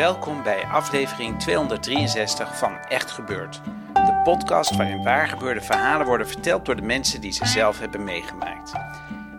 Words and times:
Welkom 0.00 0.42
bij 0.42 0.64
aflevering 0.64 1.40
263 1.40 2.58
van 2.58 2.78
Echt 2.88 3.10
Gebeurd. 3.10 3.60
De 3.92 4.20
podcast 4.24 4.76
waarin 4.76 5.02
waargebeurde 5.02 5.60
verhalen 5.60 6.06
worden 6.06 6.28
verteld 6.28 6.64
door 6.64 6.76
de 6.76 6.82
mensen 6.82 7.20
die 7.20 7.32
ze 7.32 7.46
zelf 7.46 7.78
hebben 7.78 8.04
meegemaakt. 8.04 8.72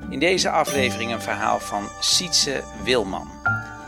In 0.10 0.20
deze 0.20 0.50
aflevering 0.50 1.12
een 1.12 1.22
verhaal 1.22 1.60
van 1.60 1.88
Sietse 2.00 2.64
Wilman. 2.84 3.28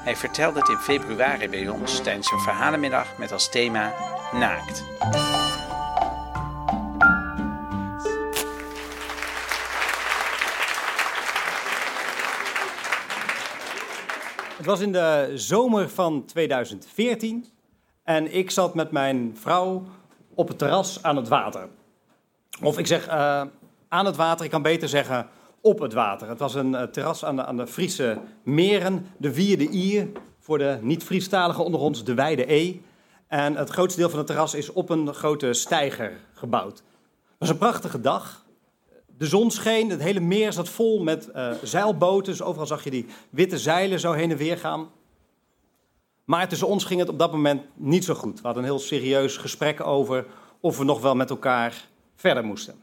Hij 0.04 0.16
vertelde 0.16 0.59
het 0.59 0.70
in 0.70 0.77
februari 0.77 1.49
bij 1.49 1.68
ons 1.68 2.02
tijdens 2.02 2.32
een 2.32 2.40
verhalenmiddag 2.40 3.18
met 3.18 3.32
als 3.32 3.49
thema 3.49 3.94
Naakt. 4.32 4.84
Het 14.64 14.72
was 14.72 14.82
in 14.82 14.92
de 14.92 15.32
zomer 15.36 15.90
van 15.90 16.26
2014 16.26 17.46
en 18.04 18.36
ik 18.36 18.52
zat 18.52 18.76
met 18.76 18.92
mijn 18.92 19.38
vrouw 19.40 19.84
op 20.34 20.48
het 20.48 20.58
terras 20.58 21.04
aan 21.04 21.16
het 21.16 21.28
water. 21.28 21.68
Of 22.62 22.78
ik 22.78 22.88
zeg 22.88 23.08
uh, 23.08 23.41
aan 23.88 24.06
het 24.06 24.16
water, 24.16 24.46
ik 24.46 24.52
kan 24.52 24.62
beter 24.62 24.90
zeggen 24.90 25.28
op 25.62 25.80
het 25.80 25.94
water. 25.94 26.28
Het 26.28 26.40
was 26.40 26.56
een 26.56 26.72
uh, 26.72 26.82
terras 26.82 27.26
aan 27.26 27.36
de, 27.36 27.46
aan 27.46 27.58
de 27.58 27.68
Friese 27.68 28.18
meren, 28.44 29.08
de 29.18 29.34
Vierde 29.34 29.70
Ier, 29.70 30.08
voor 30.40 30.58
de 30.58 30.78
niet-Friestaligen 30.82 31.66
onder 31.66 31.80
ons, 31.80 32.04
de 32.04 32.14
Wijde 32.14 32.54
E. 32.54 32.76
En 33.28 33.56
het 33.56 33.70
grootste 33.70 34.00
deel 34.00 34.10
van 34.10 34.18
het 34.18 34.28
terras 34.28 34.54
is 34.54 34.72
op 34.72 34.90
een 34.90 35.14
grote 35.14 35.54
steiger 35.54 36.20
gebouwd. 36.34 36.78
Het 36.78 36.84
was 37.38 37.50
een 37.50 37.58
prachtige 37.58 38.02
dag. 38.02 38.43
De 39.18 39.26
zon 39.26 39.52
scheen, 39.52 39.90
het 39.90 40.02
hele 40.02 40.20
meer 40.20 40.54
zat 40.54 40.70
vol 40.70 41.04
met 41.04 41.30
uh, 41.36 41.52
zeilboten. 41.64 42.32
Dus 42.32 42.42
overal 42.42 42.68
zag 42.68 42.84
je 42.84 42.90
die 42.90 43.06
witte 43.30 43.58
zeilen 43.58 44.00
zo 44.00 44.12
heen 44.12 44.32
en 44.32 44.38
weer 44.38 44.58
gaan. 44.58 44.90
Maar 46.24 46.48
tussen 46.48 46.68
ons 46.68 46.84
ging 46.84 47.00
het 47.00 47.10
op 47.10 47.20
dat 47.20 47.32
moment 47.32 47.62
niet 47.74 48.04
zo 48.04 48.14
goed. 48.14 48.36
We 48.36 48.46
hadden 48.46 48.64
een 48.64 48.70
heel 48.70 48.80
serieus 48.80 49.38
gesprek 49.38 49.86
over 49.86 50.26
of 50.60 50.78
we 50.78 50.84
nog 50.84 51.02
wel 51.02 51.16
met 51.16 51.30
elkaar 51.30 51.88
verder 52.16 52.44
moesten. 52.44 52.76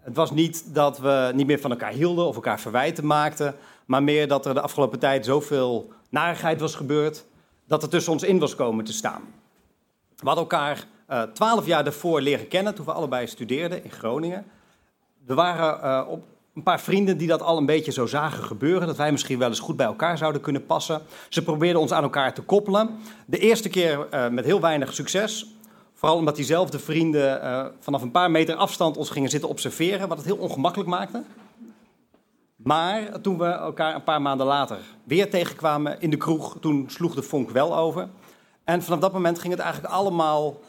Het 0.00 0.16
was 0.16 0.30
niet 0.30 0.74
dat 0.74 0.98
we 0.98 1.32
niet 1.34 1.46
meer 1.46 1.60
van 1.60 1.70
elkaar 1.70 1.92
hielden 1.92 2.26
of 2.26 2.34
elkaar 2.34 2.60
verwijten 2.60 3.06
maakten, 3.06 3.54
maar 3.86 4.02
meer 4.02 4.28
dat 4.28 4.46
er 4.46 4.54
de 4.54 4.60
afgelopen 4.60 4.98
tijd 4.98 5.24
zoveel 5.24 5.92
narigheid 6.08 6.60
was 6.60 6.74
gebeurd 6.74 7.24
dat 7.66 7.82
er 7.82 7.88
tussen 7.88 8.12
ons 8.12 8.22
in 8.22 8.38
was 8.38 8.54
komen 8.54 8.84
te 8.84 8.92
staan. 8.92 9.22
We 10.16 10.26
hadden 10.26 10.44
elkaar 10.44 10.86
eh, 11.06 11.22
twaalf 11.22 11.66
jaar 11.66 11.84
daarvoor 11.84 12.20
leren 12.20 12.48
kennen 12.48 12.74
toen 12.74 12.84
we 12.84 12.92
allebei 12.92 13.26
studeerden 13.26 13.84
in 13.84 13.90
Groningen. 13.90 14.46
Er 15.26 15.34
waren 15.34 15.84
uh, 15.84 16.10
op 16.10 16.24
een 16.54 16.62
paar 16.62 16.80
vrienden 16.80 17.18
die 17.18 17.28
dat 17.28 17.42
al 17.42 17.56
een 17.56 17.66
beetje 17.66 17.92
zo 17.92 18.06
zagen 18.06 18.44
gebeuren. 18.44 18.86
Dat 18.86 18.96
wij 18.96 19.12
misschien 19.12 19.38
wel 19.38 19.48
eens 19.48 19.60
goed 19.60 19.76
bij 19.76 19.86
elkaar 19.86 20.18
zouden 20.18 20.40
kunnen 20.40 20.66
passen. 20.66 21.02
Ze 21.28 21.42
probeerden 21.42 21.80
ons 21.80 21.92
aan 21.92 22.02
elkaar 22.02 22.34
te 22.34 22.42
koppelen. 22.42 22.98
De 23.26 23.38
eerste 23.38 23.68
keer 23.68 24.06
uh, 24.10 24.28
met 24.28 24.44
heel 24.44 24.60
weinig 24.60 24.94
succes. 24.94 25.46
Vooral 25.94 26.18
omdat 26.18 26.36
diezelfde 26.36 26.78
vrienden 26.78 27.44
uh, 27.44 27.66
vanaf 27.80 28.02
een 28.02 28.10
paar 28.10 28.30
meter 28.30 28.54
afstand 28.54 28.96
ons 28.96 29.10
gingen 29.10 29.30
zitten 29.30 29.48
observeren. 29.48 30.08
Wat 30.08 30.16
het 30.16 30.26
heel 30.26 30.36
ongemakkelijk 30.36 30.90
maakte. 30.90 31.22
Maar 32.56 33.20
toen 33.20 33.38
we 33.38 33.44
elkaar 33.44 33.94
een 33.94 34.04
paar 34.04 34.22
maanden 34.22 34.46
later 34.46 34.78
weer 35.04 35.30
tegenkwamen 35.30 36.00
in 36.00 36.10
de 36.10 36.16
kroeg. 36.16 36.56
Toen 36.60 36.84
sloeg 36.88 37.14
de 37.14 37.22
vonk 37.22 37.50
wel 37.50 37.76
over. 37.76 38.08
En 38.64 38.82
vanaf 38.82 39.00
dat 39.00 39.12
moment 39.12 39.38
ging 39.38 39.52
het 39.52 39.62
eigenlijk 39.62 39.94
allemaal 39.94 40.60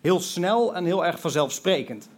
heel 0.00 0.20
snel 0.20 0.74
en 0.74 0.84
heel 0.84 1.06
erg 1.06 1.20
vanzelfsprekend. 1.20 2.08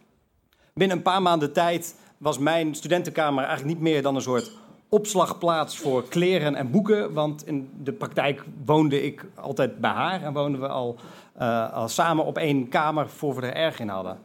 Binnen 0.75 0.97
een 0.97 1.03
paar 1.03 1.23
maanden 1.23 1.53
tijd 1.53 1.97
was 2.19 2.39
mijn 2.39 2.75
studentenkamer 2.75 3.45
eigenlijk 3.45 3.75
niet 3.75 3.89
meer 3.89 4.03
dan 4.03 4.15
een 4.15 4.23
soort 4.23 4.53
opslagplaats 4.89 5.79
voor 5.79 6.09
kleren 6.09 6.55
en 6.55 6.71
boeken. 6.71 7.13
Want 7.13 7.47
in 7.47 7.71
de 7.83 7.93
praktijk 7.93 8.45
woonde 8.65 9.03
ik 9.03 9.27
altijd 9.35 9.79
bij 9.81 9.91
haar 9.91 10.23
en 10.23 10.33
woonden 10.33 10.61
we 10.61 10.69
al, 10.69 10.97
uh, 11.41 11.73
al 11.73 11.89
samen 11.89 12.25
op 12.25 12.39
één 12.39 12.69
kamer 12.69 13.09
voor 13.09 13.35
we 13.35 13.47
er 13.47 13.55
erg 13.55 13.81
in 13.81 13.89
hadden. 13.89 14.19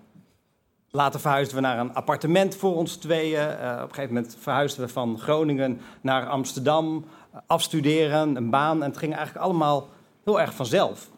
Later 0.89 1.19
verhuisden 1.19 1.55
we 1.55 1.61
naar 1.61 1.79
een 1.79 1.93
appartement 1.93 2.55
voor 2.55 2.75
ons 2.75 2.95
tweeën. 2.95 3.49
Uh, 3.49 3.71
op 3.75 3.89
een 3.89 3.95
gegeven 3.95 4.13
moment 4.13 4.37
verhuisden 4.39 4.85
we 4.85 4.91
van 4.91 5.19
Groningen 5.19 5.81
naar 6.01 6.27
Amsterdam, 6.27 7.05
afstuderen, 7.47 8.35
een 8.35 8.49
baan. 8.49 8.83
En 8.83 8.89
het 8.89 8.97
ging 8.97 9.15
eigenlijk 9.15 9.45
allemaal 9.45 9.87
heel 10.23 10.41
erg 10.41 10.53
vanzelf. 10.53 11.09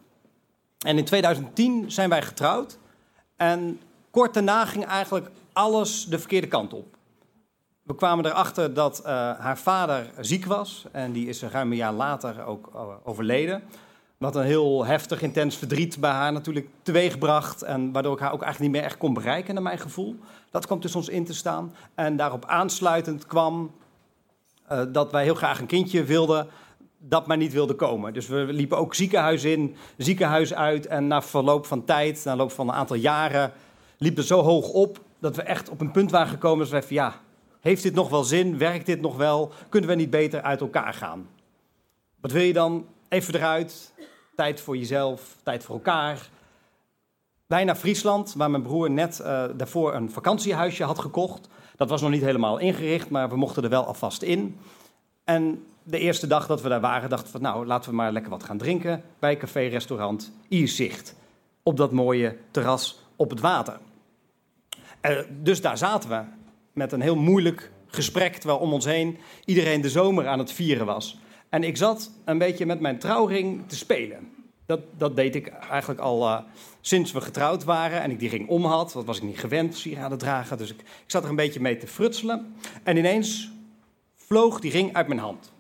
En 0.86 0.98
in 0.98 1.06
2010 1.06 1.92
zijn 1.92 2.10
wij 2.10 2.22
getrouwd. 2.22 2.78
En 3.36 3.80
kort 4.12 4.34
daarna 4.34 4.66
ging 4.66 4.86
eigenlijk 4.86 5.30
alles 5.54 6.06
de 6.06 6.20
verkeerde 6.20 6.48
kant 6.48 6.74
op. 6.74 6.96
We 7.84 7.96
kwamen 7.96 8.26
erachter 8.26 8.74
dat 8.74 9.00
uh, 9.00 9.06
haar 9.40 9.58
vader 9.58 10.10
ziek 10.20 10.46
was 10.46 10.86
en 10.92 11.12
die 11.12 11.28
is 11.28 11.44
ruim 11.44 11.72
een 11.72 11.78
jaar 11.78 11.94
later 11.94 12.46
ook 12.46 12.70
uh, 12.76 12.82
overleden. 13.04 13.64
Wat 14.18 14.36
een 14.36 14.44
heel 14.44 14.86
heftig, 14.86 15.22
intens 15.22 15.58
verdriet 15.58 16.00
bij 16.00 16.12
haar 16.12 16.32
natuurlijk 16.32 16.68
teweegbracht 16.82 17.62
en 17.62 17.92
waardoor 17.92 18.14
ik 18.14 18.20
haar 18.20 18.34
ook 18.34 18.42
eigenlijk 18.42 18.72
niet 18.72 18.82
meer 18.82 18.90
echt 18.92 19.00
kon 19.00 19.14
bereiken 19.14 19.54
naar 19.54 19.64
mijn 19.64 19.80
gevoel. 19.80 20.16
Dat 20.52 20.66
kwam 20.66 20.80
tussen 20.80 21.00
ons 21.00 21.10
in 21.10 21.26
te 21.26 21.34
staan 21.34 21.76
en 21.96 22.18
daarop 22.18 22.46
aansluitend 22.46 23.26
kwam 23.26 23.72
uh, 24.72 24.82
dat 24.88 25.12
wij 25.12 25.24
heel 25.24 25.36
graag 25.36 25.60
een 25.60 25.66
kindje 25.66 26.04
wilden 26.04 26.48
dat 26.98 27.28
maar 27.28 27.38
niet 27.38 27.54
wilde 27.54 27.74
komen. 27.74 28.14
Dus 28.14 28.28
we 28.28 28.36
liepen 28.36 28.78
ook 28.78 28.96
ziekenhuis 28.96 29.44
in, 29.44 29.76
ziekenhuis 29.98 30.54
uit 30.54 30.86
en 30.88 31.08
na 31.08 31.22
verloop 31.22 31.66
van 31.66 31.86
tijd, 31.86 32.22
na 32.26 32.32
verloop 32.32 32.52
van 32.52 32.68
een 32.68 32.74
aantal 32.74 32.96
jaren 32.96 33.52
liep 34.02 34.18
het 34.18 34.26
zo 34.26 34.42
hoog 34.42 34.70
op 34.70 35.00
dat 35.20 35.36
we 35.36 35.42
echt 35.42 35.70
op 35.70 35.82
een 35.82 35.92
punt 35.92 36.12
waren 36.12 36.28
gekomen 36.28 36.70
dat 36.70 36.70
we 36.70 36.88
van 36.88 36.96
ja, 36.96 37.16
heeft 37.60 37.84
dit 37.84 37.94
nog 37.94 38.10
wel 38.10 38.24
zin? 38.24 38.58
Werkt 38.58 38.86
dit 38.86 39.02
nog 39.02 39.18
wel? 39.18 39.52
Kunnen 39.70 39.90
we 39.90 39.96
niet 39.96 40.10
beter 40.10 40.42
uit 40.42 40.62
elkaar 40.62 40.94
gaan? 40.94 41.30
Wat 42.22 42.32
wil 42.32 42.42
je 42.42 42.54
dan? 42.54 42.86
Even 43.10 43.36
eruit. 43.36 43.94
Tijd 44.36 44.62
voor 44.62 44.78
jezelf, 44.78 45.36
tijd 45.44 45.64
voor 45.64 45.76
elkaar. 45.76 46.30
Wij 47.48 47.64
naar 47.64 47.76
Friesland, 47.76 48.34
waar 48.38 48.52
mijn 48.52 48.64
broer 48.64 48.92
net 48.92 49.20
uh, 49.22 49.44
daarvoor 49.56 49.94
een 49.94 50.12
vakantiehuisje 50.12 50.84
had 50.84 51.00
gekocht. 51.00 51.48
Dat 51.76 51.90
was 51.90 52.02
nog 52.02 52.10
niet 52.10 52.22
helemaal 52.22 52.58
ingericht, 52.58 53.10
maar 53.10 53.30
we 53.30 53.36
mochten 53.36 53.64
er 53.64 53.70
wel 53.70 53.86
alvast 53.86 54.22
in. 54.22 54.60
En 55.24 55.66
de 55.84 56.00
eerste 56.00 56.28
dag 56.28 56.48
dat 56.48 56.62
we 56.62 56.70
daar 56.70 56.82
waren, 56.82 57.10
dachten 57.10 57.34
we, 57.34 57.40
nou, 57.40 57.66
laten 57.66 57.90
we 57.90 57.96
maar 57.96 58.12
lekker 58.12 58.32
wat 58.32 58.44
gaan 58.44 58.58
drinken 58.58 59.04
bij 59.20 59.38
café-restaurant 59.38 60.32
Ierzicht. 60.48 61.16
Op 61.64 61.78
dat 61.78 61.92
mooie 61.92 62.38
terras 62.52 63.00
op 63.16 63.30
het 63.30 63.40
water. 63.40 63.80
Uh, 65.02 65.20
dus 65.30 65.62
daar 65.62 65.78
zaten 65.78 66.10
we 66.10 66.24
met 66.74 66.92
een 66.92 67.02
heel 67.02 67.16
moeilijk 67.16 67.72
gesprek, 67.88 68.36
terwijl 68.36 68.60
om 68.60 68.74
ons 68.74 68.86
heen 68.86 69.18
iedereen 69.46 69.82
de 69.82 69.90
zomer 69.90 70.28
aan 70.28 70.40
het 70.40 70.52
vieren 70.52 70.86
was. 70.86 71.20
En 71.50 71.64
ik 71.64 71.78
zat 71.78 72.12
een 72.26 72.38
beetje 72.38 72.66
met 72.66 72.80
mijn 72.80 73.00
trouwring 73.00 73.68
te 73.68 73.76
spelen. 73.76 74.30
Dat, 74.66 74.80
dat 74.98 75.16
deed 75.16 75.36
ik 75.36 75.48
eigenlijk 75.48 76.00
al 76.00 76.28
uh, 76.28 76.40
sinds 76.82 77.12
we 77.12 77.22
getrouwd 77.22 77.64
waren 77.64 78.02
en 78.02 78.12
ik 78.12 78.20
die 78.20 78.30
ring 78.30 78.50
om 78.50 78.66
had. 78.66 78.92
Dat 78.92 79.06
was 79.06 79.18
ik 79.18 79.24
niet 79.24 79.40
gewend, 79.40 79.76
sieraden 79.76 80.18
dragen. 80.18 80.58
Dus 80.58 80.72
ik, 80.72 80.80
ik 80.80 80.86
zat 81.08 81.24
er 81.24 81.30
een 81.30 81.36
beetje 81.36 81.60
mee 81.60 81.78
te 81.78 81.88
frutselen. 81.88 82.56
En 82.84 82.98
ineens 82.98 83.52
vloog 84.16 84.60
die 84.60 84.72
ring 84.72 84.94
uit 84.94 85.08
mijn 85.08 85.20
hand. 85.20 85.52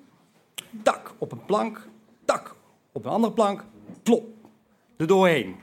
Tak 0.83 1.13
op 1.17 1.31
een 1.31 1.45
plank, 1.45 1.87
tak 2.25 2.55
op 2.91 3.05
een 3.05 3.11
andere 3.11 3.33
plank, 3.33 3.65
plop, 4.03 4.27
er 4.97 5.07
doorheen. 5.07 5.55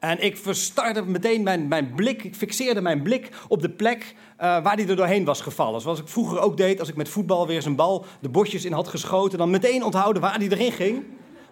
En 0.00 0.22
ik 0.24 0.36
verstarde 0.36 1.02
meteen 1.02 1.42
mijn, 1.42 1.68
mijn 1.68 1.94
blik, 1.94 2.24
ik 2.24 2.34
fixeerde 2.34 2.80
mijn 2.80 3.02
blik 3.02 3.28
op 3.48 3.62
de 3.62 3.70
plek 3.70 4.14
uh, 4.40 4.62
waar 4.62 4.76
die 4.76 4.86
er 4.86 4.96
doorheen 4.96 5.24
was 5.24 5.40
gevallen. 5.40 5.80
Zoals 5.80 6.00
ik 6.00 6.08
vroeger 6.08 6.40
ook 6.40 6.56
deed 6.56 6.80
als 6.80 6.88
ik 6.88 6.96
met 6.96 7.08
voetbal 7.08 7.46
weer 7.46 7.62
zijn 7.62 7.76
bal 7.76 8.04
de 8.20 8.28
bosjes 8.28 8.64
in 8.64 8.72
had 8.72 8.88
geschoten. 8.88 9.38
Dan 9.38 9.50
meteen 9.50 9.84
onthouden 9.84 10.22
waar 10.22 10.38
die 10.38 10.50
erin 10.50 10.72
ging. 10.72 11.04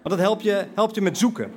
Want 0.03 0.17
dat 0.17 0.19
helpt 0.19 0.43
je, 0.43 0.67
helpt 0.75 0.95
je 0.95 1.01
met 1.01 1.19
zoeken. 1.19 1.53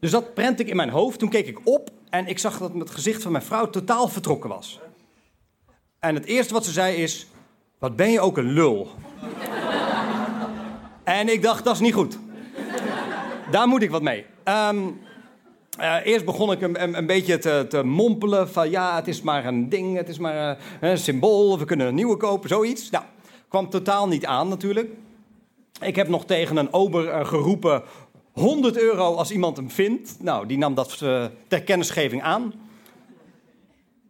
Dus 0.00 0.10
dat 0.10 0.34
prent 0.34 0.60
ik 0.60 0.68
in 0.68 0.76
mijn 0.76 0.90
hoofd. 0.90 1.18
Toen 1.18 1.28
keek 1.28 1.46
ik 1.46 1.58
op 1.64 1.90
en 2.10 2.26
ik 2.26 2.38
zag 2.38 2.58
dat 2.58 2.74
het 2.74 2.90
gezicht 2.90 3.22
van 3.22 3.32
mijn 3.32 3.44
vrouw 3.44 3.70
totaal 3.70 4.08
vertrokken 4.08 4.50
was. 4.50 4.80
En 5.98 6.14
het 6.14 6.24
eerste 6.24 6.52
wat 6.52 6.64
ze 6.64 6.72
zei 6.72 6.96
is: 6.96 7.26
Wat 7.78 7.96
ben 7.96 8.10
je 8.10 8.20
ook 8.20 8.36
een 8.36 8.52
lul? 8.52 8.88
en 11.04 11.28
ik 11.28 11.42
dacht, 11.42 11.64
dat 11.64 11.74
is 11.74 11.80
niet 11.80 11.94
goed. 11.94 12.18
daar 13.50 13.68
moet 13.68 13.82
ik 13.82 13.90
wat 13.90 14.02
mee. 14.02 14.26
Ehm, 14.44 14.78
eh, 15.76 15.96
eerst 16.04 16.24
begon 16.24 16.52
ik 16.52 16.60
een, 16.60 16.96
een, 16.96 17.06
beetje 17.06 17.38
te, 17.38 17.66
te, 17.68 17.82
mompelen 17.82 18.48
van 18.48 18.70
ja, 18.70 18.96
het 18.96 19.08
is 19.08 19.22
maar 19.22 19.44
een 19.44 19.68
ding, 19.68 19.96
het 19.96 20.08
is 20.08 20.18
maar 20.18 20.56
uh, 20.56 20.90
een 20.90 20.98
symbool, 20.98 21.58
we 21.58 21.64
kunnen 21.64 21.86
een 21.86 21.94
nieuwe 21.94 22.16
kopen, 22.16 22.48
zoiets. 22.48 22.90
Nou, 22.90 23.04
kwam 23.48 23.70
totaal 23.70 24.08
niet 24.08 24.26
aan 24.26 24.48
natuurlijk. 24.48 24.90
Ik 25.80 25.96
heb 25.96 26.08
nog 26.08 26.24
tegen 26.24 26.56
een 26.56 26.72
ober 26.72 27.04
uh, 27.04 27.26
geroepen 27.26 27.82
100 28.32 28.78
euro 28.78 29.14
als 29.14 29.30
iemand 29.30 29.56
hem 29.56 29.70
vindt. 29.70 30.16
Nou, 30.20 30.46
die 30.46 30.58
nam 30.58 30.74
dat 30.74 30.98
ter 31.48 31.62
kennisgeving 31.64 32.22
aan. 32.22 32.52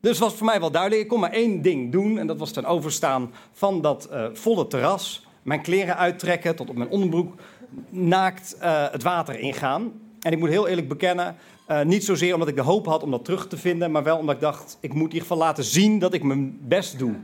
Dus 0.00 0.19
was 0.19 0.34
voor 0.34 0.46
mij 0.46 0.60
wel 0.60 0.70
duidelijk, 0.70 1.02
ik 1.02 1.08
kon 1.08 1.20
maar 1.20 1.32
één 1.32 1.62
ding 1.62 1.92
doen 1.92 2.19
en 2.19 2.26
dat 2.26 2.38
was 2.38 2.52
ten 2.52 2.64
overstaan 2.64 3.32
van 3.52 3.80
dat 3.80 4.08
volle 4.32 4.66
terras. 4.66 5.26
Mijn 5.42 5.62
kleren 5.62 5.96
uittrekken 5.96 6.56
tot 6.56 6.69
op 6.69 6.76
mijn 6.76 6.90
onderbroek, 6.90 7.34
naakt 7.90 8.56
het 8.90 9.02
water 9.02 9.38
ingaan. 9.38 9.92
En 10.26 10.32
ik 10.32 10.38
moet 10.38 10.49
heel 10.49 10.69
eerlijk 10.69 10.88
bekennen, 10.88 11.37
uh, 11.69 11.82
niet 11.82 12.05
zozeer 12.05 12.32
omdat 12.32 12.49
ik 12.49 12.56
de 12.56 12.62
hoop 12.62 12.87
had 12.87 13.02
om 13.02 13.11
dat 13.11 13.25
terug 13.25 13.49
te 13.49 13.56
vinden, 13.56 13.90
maar 13.90 14.02
wel 14.02 14.19
omdat 14.19 14.34
ik 14.34 14.40
dacht, 14.40 14.78
ik 14.81 14.93
moet 14.93 14.99
in 14.99 15.12
ieder 15.12 15.20
geval 15.20 15.37
laten 15.37 15.64
zien 15.64 15.99
dat 15.99 16.14
ik 16.14 16.23
mijn 16.23 16.58
best 16.62 16.99
doe. 16.99 17.14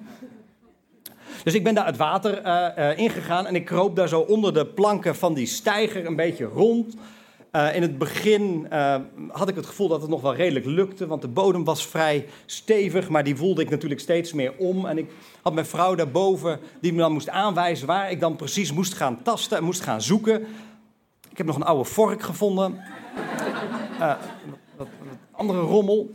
Dus 1.44 1.54
ik 1.54 1.64
ben 1.64 1.74
daar 1.74 1.86
het 1.86 1.96
water 1.96 2.46
uh, 2.46 2.66
uh, 2.78 2.98
ingegaan 2.98 3.46
en 3.46 3.54
ik 3.54 3.64
kroop 3.64 3.96
daar 3.96 4.08
zo 4.08 4.20
onder 4.20 4.54
de 4.54 4.66
planken 4.66 5.16
van 5.16 5.34
die 5.34 5.46
steiger 5.46 6.06
een 6.06 6.16
beetje 6.16 6.44
rond. 6.44 6.96
in 7.74 7.82
het 7.82 7.98
begin 7.98 8.66
had 9.28 9.48
ik 9.48 9.56
het 9.56 9.66
gevoel 9.66 9.88
dat 9.88 10.00
het 10.00 10.10
nog 10.10 10.20
wel 10.20 10.34
redelijk 10.34 10.66
lukte, 10.66 11.06
want 11.06 11.22
de 11.22 11.28
bodem 11.28 11.64
was 11.64 11.86
vrij 11.86 12.26
stevig, 12.46 13.08
maar 13.08 13.24
die 13.24 13.36
voelde 13.36 13.62
ik 13.62 13.70
natuurlijk 13.70 14.00
steeds 14.00 14.32
meer 14.32 14.52
om. 14.58 14.86
En 14.86 14.98
ik 14.98 15.10
had 15.42 15.54
mijn 15.54 15.66
vrouw 15.66 15.94
daarboven 15.94 16.60
die 16.80 16.92
me 16.92 16.98
dan 16.98 17.12
moest 17.12 17.28
aanwijzen 17.28 17.86
waar 17.86 18.10
ik 18.10 18.20
dan 18.20 18.36
precies 18.36 18.72
moest 18.72 18.94
gaan 18.94 19.22
tasten 19.22 19.56
en 19.56 19.64
moest 19.64 19.80
gaan 19.80 20.02
zoeken. 20.02 20.46
Ik 21.32 21.38
heb 21.38 21.46
nog 21.46 21.56
een 21.56 21.62
oude 21.62 21.84
vork 21.84 22.22
gevonden. 22.22 22.80
Uh, 24.00 24.14
wat, 24.76 24.88
andere 25.30 25.60
rommel. 25.60 26.10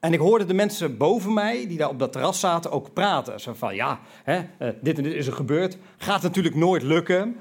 En 0.00 0.12
ik 0.12 0.18
hoorde 0.18 0.44
de 0.44 0.54
mensen 0.54 0.96
boven 0.96 1.32
mij, 1.32 1.66
die 1.66 1.78
daar 1.78 1.88
op 1.88 1.98
dat 1.98 2.12
terras 2.12 2.40
zaten, 2.40 2.70
ook 2.70 2.92
praten. 2.92 3.40
Zo 3.40 3.52
van, 3.52 3.74
ja, 3.74 4.00
hè, 4.24 4.38
uh, 4.38 4.68
dit 4.80 4.96
en 4.96 5.02
dit 5.02 5.12
is 5.12 5.26
er 5.26 5.32
gebeurd. 5.32 5.78
Gaat 5.96 6.22
natuurlijk 6.22 6.54
nooit 6.54 6.82
lukken. 6.82 7.36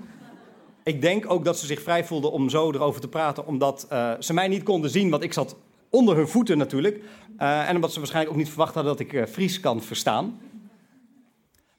Ik 0.84 1.02
denk 1.02 1.32
ook 1.32 1.46
dat 1.46 1.58
ze 1.58 1.66
zich 1.66 1.82
vrij 1.82 2.06
voelden 2.06 2.32
om 2.32 2.50
zo 2.50 2.72
erover 2.72 3.02
te 3.02 3.10
praten, 3.10 3.46
omdat 3.46 3.88
uh, 3.92 4.12
ze 4.20 4.34
mij 4.34 4.48
niet 4.48 4.64
konden 4.64 4.90
zien, 4.90 5.10
want 5.10 5.24
ik 5.24 5.34
zat 5.34 5.56
onder 5.90 6.16
hun 6.16 6.28
voeten 6.28 6.58
natuurlijk. 6.58 7.04
en 7.38 7.76
omdat 7.76 7.94
ze 7.94 7.98
waarschijnlijk 7.98 8.36
ook 8.36 8.42
niet 8.42 8.50
verwacht 8.50 8.74
hadden 8.74 8.98
dat 8.98 9.08
ik 9.08 9.28
Fries 9.28 9.60
kan 9.60 9.82
verstaan. 9.82 10.40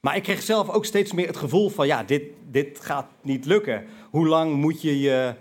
Maar 0.05 0.15
ik 0.15 0.23
kreeg 0.23 0.41
zelf 0.41 0.69
ook 0.69 0.85
steeds 0.85 1.11
meer 1.11 1.27
het 1.27 1.37
gevoel 1.37 1.69
van, 1.69 1.87
ja, 1.87 2.03
dit, 2.03 2.23
dit 2.51 2.79
gaat 2.81 3.07
niet 3.21 3.45
lukken. 3.45 3.85
Hoe 4.09 4.27
lang 4.27 4.53
moet 4.53 4.81
je 4.81 4.99
je 4.99 5.33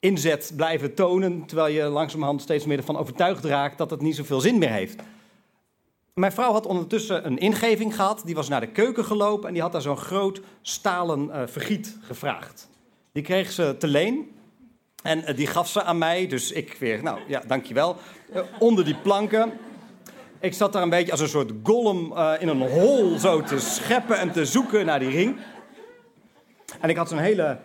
inzet 0.00 0.52
blijven 0.56 0.94
tonen, 0.94 1.46
terwijl 1.46 1.74
je 1.74 1.82
langzamerhand 1.82 2.42
steeds 2.42 2.64
meer 2.64 2.76
ervan 2.76 2.96
overtuigd 2.96 3.44
raakt 3.44 3.78
dat 3.78 3.90
het 3.90 4.00
niet 4.00 4.16
zoveel 4.16 4.40
zin 4.40 4.58
meer 4.58 4.70
heeft? 4.70 5.02
Mijn 6.12 6.32
vrouw 6.32 6.52
had 6.52 6.66
ondertussen 6.66 7.26
een 7.26 7.38
ingeving 7.38 7.94
gehad, 7.94 8.22
die 8.24 8.34
was 8.34 8.48
naar 8.48 8.60
de 8.60 8.72
keuken 8.72 9.04
gelopen 9.04 9.46
en 9.48 9.52
die 9.52 9.62
had 9.62 9.72
daar 9.72 9.82
zo'n 9.82 9.96
groot 9.96 10.40
stalen 10.62 11.28
uh, 11.28 11.42
vergiet 11.46 11.96
gevraagd. 12.00 12.68
Die 13.12 13.22
kreeg 13.22 13.52
ze 13.52 13.76
te 13.78 13.86
leen 13.86 14.30
en 15.02 15.18
uh, 15.18 15.36
die 15.36 15.46
gaf 15.46 15.68
ze 15.68 15.82
aan 15.82 15.98
mij, 15.98 16.26
dus 16.26 16.52
ik 16.52 16.76
weer, 16.78 17.02
nou 17.02 17.20
ja, 17.28 17.42
dankjewel, 17.46 17.96
uh, 18.34 18.40
onder 18.58 18.84
die 18.84 18.96
planken. 18.96 19.52
Ik 20.40 20.54
zat 20.54 20.72
daar 20.72 20.82
een 20.82 20.90
beetje 20.90 21.10
als 21.10 21.20
een 21.20 21.28
soort 21.28 21.52
golem 21.62 22.12
in 22.38 22.48
een 22.48 22.70
hol 22.70 23.18
zo 23.18 23.40
te 23.40 23.58
scheppen 23.58 24.18
en 24.18 24.32
te 24.32 24.44
zoeken 24.44 24.86
naar 24.86 24.98
die 24.98 25.10
ring. 25.10 25.36
En 26.80 26.88
ik 26.88 26.96
had 26.96 27.08
zo'n 27.08 27.18
hele 27.18 27.58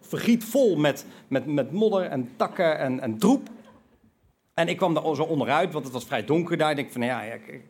vergiet 0.00 0.44
vol 0.44 0.76
met, 0.76 1.06
met, 1.28 1.46
met 1.46 1.72
modder 1.72 2.02
en 2.04 2.30
takken 2.36 2.78
en, 2.78 3.00
en 3.00 3.18
troep. 3.18 3.48
En 4.54 4.68
ik 4.68 4.76
kwam 4.76 4.94
daar 4.94 5.14
zo 5.14 5.22
onderuit, 5.22 5.72
want 5.72 5.84
het 5.84 5.94
was 5.94 6.04
vrij 6.04 6.24
donker 6.24 6.56
daar. 6.56 6.70
Ik 6.70 6.76
denk 6.76 6.92
van, 6.92 7.02
ja, 7.02 7.22
ik, 7.22 7.46
ik 7.46 7.62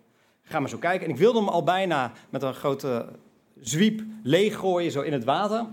ga 0.42 0.60
maar 0.60 0.68
zo 0.68 0.78
kijken. 0.78 1.06
En 1.06 1.12
ik 1.12 1.18
wilde 1.18 1.38
hem 1.38 1.48
al 1.48 1.64
bijna 1.64 2.12
met 2.30 2.42
een 2.42 2.54
grote 2.54 3.08
zwiep 3.60 4.02
leeggooien, 4.22 4.90
zo 4.90 5.00
in 5.00 5.12
het 5.12 5.24
water. 5.24 5.66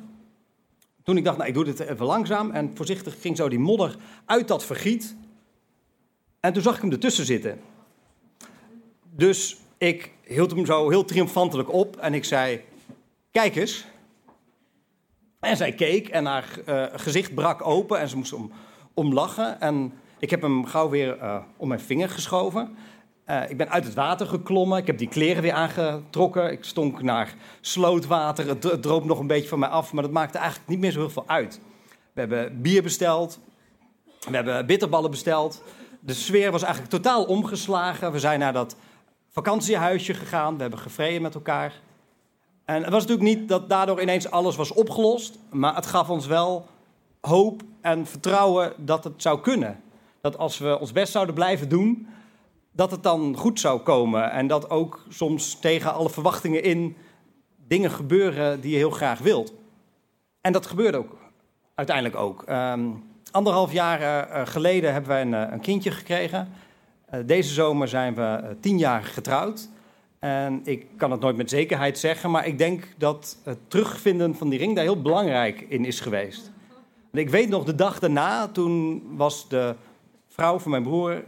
Toen 1.03 1.17
ik 1.17 1.23
dacht, 1.23 1.37
nou, 1.37 1.49
ik 1.49 1.55
doe 1.55 1.63
dit 1.63 1.79
even 1.79 2.05
langzaam. 2.05 2.51
En 2.51 2.71
voorzichtig 2.73 3.21
ging 3.21 3.37
zo 3.37 3.49
die 3.49 3.59
modder 3.59 3.95
uit 4.25 4.47
dat 4.47 4.65
vergiet. 4.65 5.15
En 6.39 6.53
toen 6.53 6.61
zag 6.61 6.75
ik 6.75 6.81
hem 6.81 6.91
ertussen 6.91 7.25
zitten. 7.25 7.59
Dus 9.19 9.57
ik 9.77 10.11
hield 10.23 10.51
hem 10.51 10.65
zo 10.65 10.89
heel 10.89 11.05
triomfantelijk 11.05 11.73
op 11.73 11.97
en 11.97 12.13
ik 12.13 12.25
zei: 12.25 12.61
Kijk 13.31 13.55
eens. 13.55 13.85
En 15.39 15.57
zij 15.57 15.71
keek 15.71 16.07
en 16.07 16.25
haar 16.25 16.59
uh, 16.65 16.85
gezicht 16.93 17.33
brak 17.33 17.65
open 17.67 17.99
en 17.99 18.09
ze 18.09 18.17
moest 18.17 18.33
om, 18.33 18.51
om 18.93 19.13
lachen. 19.13 19.61
En 19.61 19.93
ik 20.19 20.29
heb 20.29 20.41
hem 20.41 20.65
gauw 20.65 20.89
weer 20.89 21.17
uh, 21.17 21.37
om 21.57 21.67
mijn 21.67 21.79
vinger 21.79 22.09
geschoven. 22.09 22.77
Uh, 23.25 23.49
ik 23.49 23.57
ben 23.57 23.69
uit 23.69 23.83
het 23.83 23.93
water 23.93 24.27
geklommen. 24.27 24.77
Ik 24.77 24.87
heb 24.87 24.97
die 24.97 25.07
kleren 25.07 25.41
weer 25.41 25.53
aangetrokken. 25.53 26.51
Ik 26.51 26.63
stonk 26.63 27.01
naar 27.01 27.35
slootwater. 27.61 28.47
Het, 28.47 28.63
het 28.63 28.81
droop 28.81 29.05
nog 29.05 29.19
een 29.19 29.27
beetje 29.27 29.49
van 29.49 29.59
mij 29.59 29.69
af, 29.69 29.93
maar 29.93 30.03
dat 30.03 30.11
maakte 30.11 30.37
eigenlijk 30.37 30.69
niet 30.69 30.79
meer 30.79 30.91
zo 30.91 30.99
heel 30.99 31.09
veel 31.09 31.27
uit. 31.27 31.59
We 32.13 32.19
hebben 32.19 32.61
bier 32.61 32.83
besteld. 32.83 33.39
We 34.19 34.35
hebben 34.35 34.65
bitterballen 34.65 35.11
besteld. 35.11 35.63
De 35.99 36.13
sfeer 36.13 36.51
was 36.51 36.63
eigenlijk 36.63 36.93
totaal 36.93 37.23
omgeslagen. 37.23 38.11
We 38.11 38.19
zijn 38.19 38.39
naar 38.39 38.53
dat 38.53 38.75
vakantiehuisje 39.29 40.13
gegaan. 40.13 40.55
We 40.55 40.61
hebben 40.61 40.79
gevreden 40.79 41.21
met 41.21 41.35
elkaar. 41.35 41.73
En 42.65 42.83
het 42.83 42.91
was 42.91 43.05
natuurlijk 43.05 43.37
niet 43.37 43.49
dat 43.49 43.69
daardoor 43.69 44.01
ineens 44.01 44.31
alles 44.31 44.55
was 44.55 44.71
opgelost, 44.71 45.37
maar 45.51 45.75
het 45.75 45.85
gaf 45.85 46.09
ons 46.09 46.25
wel 46.25 46.67
hoop 47.21 47.61
en 47.81 48.05
vertrouwen 48.05 48.73
dat 48.77 49.03
het 49.03 49.21
zou 49.21 49.41
kunnen. 49.41 49.79
Dat 50.21 50.37
als 50.37 50.57
we 50.57 50.79
ons 50.79 50.91
best 50.91 51.11
zouden 51.11 51.35
blijven 51.35 51.69
doen, 51.69 52.07
dat 52.71 52.91
het 52.91 53.03
dan 53.03 53.35
goed 53.37 53.59
zou 53.59 53.79
komen. 53.79 54.31
En 54.31 54.47
dat 54.47 54.69
ook 54.69 55.05
soms 55.09 55.59
tegen 55.59 55.93
alle 55.93 56.09
verwachtingen 56.09 56.63
in 56.63 56.95
dingen 57.67 57.91
gebeuren 57.91 58.61
die 58.61 58.71
je 58.71 58.77
heel 58.77 58.89
graag 58.89 59.19
wilt. 59.19 59.53
En 60.41 60.53
dat 60.53 60.65
gebeurde 60.65 60.97
ook 60.97 61.17
uiteindelijk 61.75 62.15
ook. 62.15 62.43
Um, 62.49 63.03
anderhalf 63.31 63.71
jaar 63.71 64.01
uh, 64.01 64.47
geleden 64.47 64.91
hebben 64.91 65.09
wij 65.09 65.21
een, 65.21 65.33
uh, 65.33 65.51
een 65.51 65.59
kindje 65.59 65.91
gekregen. 65.91 66.53
Uh, 67.13 67.19
deze 67.25 67.53
zomer 67.53 67.87
zijn 67.87 68.15
we 68.15 68.55
tien 68.59 68.77
jaar 68.77 69.03
getrouwd. 69.03 69.69
En 70.19 70.61
ik 70.63 70.87
kan 70.97 71.11
het 71.11 71.19
nooit 71.19 71.37
met 71.37 71.49
zekerheid 71.49 71.99
zeggen, 71.99 72.31
maar 72.31 72.47
ik 72.47 72.57
denk 72.57 72.87
dat 72.97 73.37
het 73.43 73.57
terugvinden 73.67 74.35
van 74.35 74.49
die 74.49 74.59
ring 74.59 74.75
daar 74.75 74.83
heel 74.83 75.01
belangrijk 75.01 75.61
in 75.61 75.85
is 75.85 75.99
geweest. 75.99 76.51
Ik 77.11 77.29
weet 77.29 77.49
nog 77.49 77.63
de 77.63 77.75
dag 77.75 77.99
daarna, 77.99 78.47
toen 78.47 79.03
was 79.15 79.49
de 79.49 79.75
vrouw 80.27 80.59
van 80.59 80.71
mijn 80.71 80.83
broer 80.83 81.23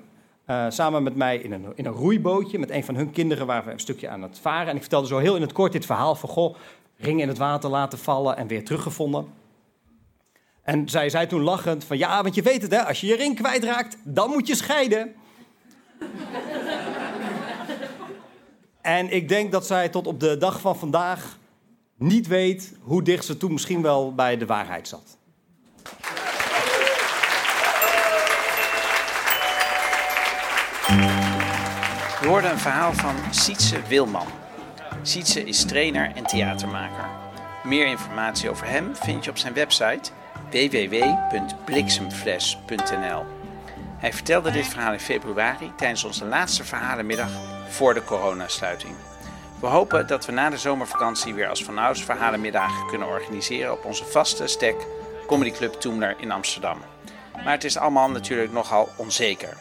uh, 0.47 0.65
samen 0.69 1.03
met 1.03 1.15
mij 1.15 1.38
in 1.38 1.51
een, 1.51 1.65
in 1.75 1.85
een 1.85 1.91
roeibootje. 1.91 2.59
Met 2.59 2.69
een 2.69 2.83
van 2.83 2.95
hun 2.95 3.11
kinderen 3.11 3.47
waren 3.47 3.65
we 3.65 3.71
een 3.71 3.79
stukje 3.79 4.09
aan 4.09 4.21
het 4.21 4.39
varen. 4.39 4.67
En 4.67 4.75
ik 4.75 4.81
vertelde 4.81 5.07
zo 5.07 5.17
heel 5.17 5.35
in 5.35 5.41
het 5.41 5.51
kort 5.51 5.71
dit 5.71 5.85
verhaal 5.85 6.15
van, 6.15 6.29
goh, 6.29 6.55
ring 6.97 7.21
in 7.21 7.27
het 7.27 7.38
water 7.38 7.69
laten 7.69 8.00
vallen 8.00 8.38
en 8.38 8.47
weer 8.47 8.65
teruggevonden. 8.65 9.25
En 10.61 10.89
zij 10.89 11.09
zei 11.09 11.27
toen 11.27 11.41
lachend 11.41 11.83
van, 11.83 11.97
ja, 11.97 12.23
want 12.23 12.35
je 12.35 12.41
weet 12.41 12.61
het 12.61 12.71
hè, 12.71 12.85
als 12.85 13.01
je 13.01 13.07
je 13.07 13.15
ring 13.15 13.35
kwijtraakt, 13.35 13.97
dan 14.03 14.29
moet 14.29 14.47
je 14.47 14.55
scheiden. 14.55 15.13
En 18.81 19.13
ik 19.13 19.29
denk 19.29 19.51
dat 19.51 19.67
zij 19.67 19.89
tot 19.89 20.08
op 20.08 20.20
de 20.20 20.38
dag 20.38 20.62
van 20.62 20.77
vandaag 20.77 21.38
niet 21.98 22.27
weet 22.27 22.74
hoe 22.81 23.03
dicht 23.03 23.25
ze 23.25 23.38
toen 23.38 23.51
misschien 23.51 23.81
wel 23.81 24.15
bij 24.15 24.38
de 24.38 24.46
waarheid 24.46 24.88
zat. 24.88 25.17
We 32.22 32.27
hoorden 32.27 32.51
een 32.51 32.60
verhaal 32.60 32.93
van 32.93 33.15
Sietse 33.29 33.81
Wilman. 33.88 34.27
Sietse 35.01 35.43
is 35.43 35.65
trainer 35.65 36.12
en 36.15 36.24
theatermaker. 36.24 37.10
Meer 37.63 37.86
informatie 37.86 38.50
over 38.50 38.67
hem 38.67 38.96
vind 38.96 39.24
je 39.24 39.29
op 39.29 39.38
zijn 39.38 39.53
website 39.53 40.12
www.bliksemfles.nl. 40.50 43.40
Hij 44.01 44.13
vertelde 44.13 44.51
dit 44.51 44.67
verhaal 44.67 44.93
in 44.93 45.00
februari 45.00 45.72
tijdens 45.75 46.03
onze 46.03 46.25
laatste 46.25 46.63
verhalenmiddag 46.63 47.29
voor 47.67 47.93
de 47.93 48.03
coronasluiting. 48.03 48.96
We 49.60 49.67
hopen 49.67 50.08
dat 50.08 50.25
we 50.25 50.31
na 50.31 50.50
de 50.50 50.58
zomervakantie 50.58 51.34
weer 51.34 51.50
als 51.50 51.63
vanouds 51.63 52.03
verhalenmiddagen 52.03 52.88
kunnen 52.88 53.08
organiseren 53.08 53.72
op 53.72 53.86
onze 53.86 54.05
vaste 54.05 54.48
stek 54.48 54.75
Comedy 55.27 55.51
Club 55.51 55.74
Toemler 55.74 56.15
in 56.17 56.31
Amsterdam. 56.31 56.77
Maar 57.43 57.53
het 57.53 57.63
is 57.63 57.77
allemaal 57.77 58.10
natuurlijk 58.10 58.51
nogal 58.51 58.89
onzeker. 58.96 59.58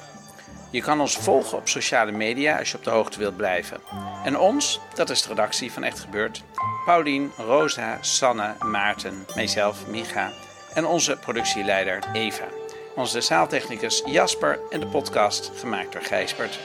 Je 0.70 0.80
kan 0.80 1.00
ons 1.00 1.16
volgen 1.16 1.58
op 1.58 1.68
sociale 1.68 2.12
media 2.12 2.58
als 2.58 2.70
je 2.70 2.76
op 2.76 2.84
de 2.84 2.90
hoogte 2.90 3.18
wilt 3.18 3.36
blijven. 3.36 3.80
En 4.24 4.38
ons, 4.38 4.80
dat 4.94 5.10
is 5.10 5.22
de 5.22 5.28
redactie 5.28 5.72
van 5.72 5.82
Echt 5.82 6.00
Gebeurd. 6.00 6.42
Paulien, 6.84 7.32
Rosa, 7.36 7.98
Sanne, 8.00 8.54
Maarten, 8.62 9.26
mijzelf, 9.34 9.86
Micha 9.86 10.30
en 10.74 10.86
onze 10.86 11.16
productieleider 11.16 12.02
Eva. 12.12 12.59
Onze 13.00 13.20
zaaltechnicus 13.20 14.02
Jasper 14.06 14.58
en 14.70 14.80
de 14.80 14.86
podcast 14.86 15.50
gemaakt 15.54 15.92
door 15.92 16.02
Gijsbert. 16.02 16.58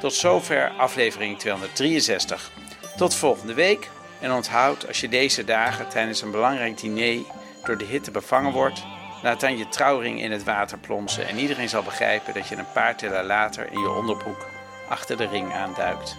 Tot 0.00 0.14
zover 0.14 0.72
aflevering 0.78 1.38
263. 1.38 2.50
Tot 2.96 3.14
volgende 3.14 3.54
week. 3.54 3.90
En 4.20 4.32
onthoud 4.32 4.86
als 4.86 5.00
je 5.00 5.08
deze 5.08 5.44
dagen 5.44 5.88
tijdens 5.88 6.22
een 6.22 6.30
belangrijk 6.30 6.80
diner 6.80 7.24
door 7.64 7.78
de 7.78 7.84
hitte 7.84 8.10
bevangen 8.10 8.52
wordt, 8.52 8.82
Laat 9.22 9.40
dan 9.40 9.58
je 9.58 9.68
trouwring 9.68 10.20
in 10.20 10.32
het 10.32 10.44
water 10.44 10.78
plonsen 10.78 11.28
en 11.28 11.38
iedereen 11.38 11.68
zal 11.68 11.82
begrijpen 11.82 12.34
dat 12.34 12.48
je 12.48 12.56
een 12.56 12.72
paar 12.72 12.96
tellen 12.96 13.24
later 13.24 13.72
in 13.72 13.80
je 13.80 13.90
onderbroek 13.90 14.46
achter 14.88 15.16
de 15.16 15.26
ring 15.26 15.52
aanduikt. 15.52 16.16